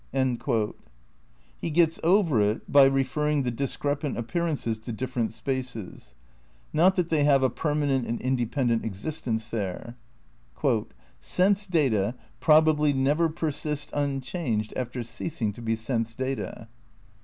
[1.61, 6.15] 'He gets over it by referring the discrepant appear ances to different spaces.
[6.73, 9.97] Not that they have a per manent and independent existence there.
[11.19, 12.15] "Sense data...
[12.39, 16.67] probably never persist unchanged after ceasing to be sense data."